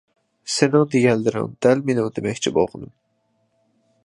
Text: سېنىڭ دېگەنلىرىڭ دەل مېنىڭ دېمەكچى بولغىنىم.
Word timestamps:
سېنىڭ 0.53 0.85
دېگەنلىرىڭ 0.95 1.53
دەل 1.67 1.85
مېنىڭ 1.91 2.11
دېمەكچى 2.17 2.57
بولغىنىم. 2.57 2.95